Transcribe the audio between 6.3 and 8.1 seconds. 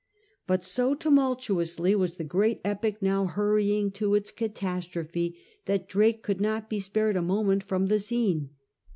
not be spared a moment from the